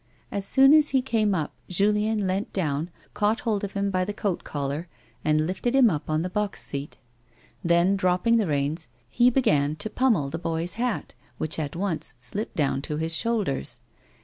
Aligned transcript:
As 0.31 0.45
soon 0.47 0.73
as 0.73 0.89
he 0.89 1.01
came 1.03 1.35
up 1.35 1.53
Julien 1.69 2.25
leant 2.25 2.51
down, 2.53 2.89
caught 3.13 3.41
hold 3.41 3.63
of 3.63 3.73
him 3.73 3.91
by 3.91 4.03
the 4.03 4.15
coat 4.15 4.43
collar, 4.43 4.87
and 5.23 5.45
lifted 5.45 5.75
him 5.75 5.91
up 5.91 6.09
on 6.09 6.23
the 6.23 6.27
box 6.31 6.63
seat; 6.63 6.97
then, 7.63 7.95
dropping 7.95 8.37
the 8.37 8.47
reins, 8.47 8.87
he 9.07 9.29
began 9.29 9.75
to 9.75 9.91
pommel 9.91 10.31
the 10.31 10.39
boy's 10.39 10.73
hat, 10.73 11.13
which 11.37 11.59
at 11.59 11.75
once 11.75 12.15
slipped 12.19 12.55
down 12.55 12.81
to 12.81 12.97
his 12.97 13.15
shoulders. 13.15 13.79